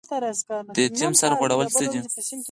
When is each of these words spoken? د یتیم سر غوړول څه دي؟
د 0.75 0.77
یتیم 0.85 1.11
سر 1.19 1.31
غوړول 1.37 1.67
څه 1.77 1.85
دي؟ 1.91 1.99